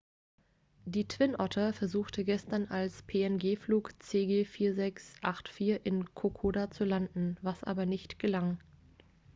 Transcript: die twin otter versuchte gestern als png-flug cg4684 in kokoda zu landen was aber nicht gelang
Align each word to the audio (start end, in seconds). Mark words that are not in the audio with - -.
die 0.85 1.07
twin 1.07 1.39
otter 1.39 1.73
versuchte 1.73 2.23
gestern 2.25 2.65
als 2.65 3.03
png-flug 3.03 3.91
cg4684 4.01 5.79
in 5.83 6.11
kokoda 6.15 6.71
zu 6.71 6.85
landen 6.85 7.37
was 7.43 7.63
aber 7.63 7.85
nicht 7.85 8.17
gelang 8.17 8.57